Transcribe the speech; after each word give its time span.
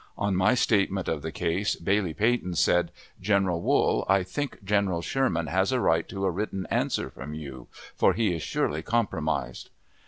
On 0.17 0.35
my 0.35 0.55
statement 0.55 1.07
of 1.07 1.21
the 1.21 1.31
case, 1.31 1.75
Bailey 1.75 2.15
Peyton 2.15 2.55
said, 2.55 2.91
"General 3.21 3.61
Wool, 3.61 4.03
I 4.09 4.23
think 4.23 4.63
General 4.63 5.03
Sherman 5.03 5.45
has 5.45 5.71
a 5.71 5.79
right 5.79 6.09
to 6.09 6.25
a 6.25 6.31
written 6.31 6.65
answer 6.71 7.11
from 7.11 7.35
you, 7.35 7.67
for 7.95 8.13
he 8.13 8.33
is 8.33 8.41
surely 8.41 8.81
compromised." 8.81 9.69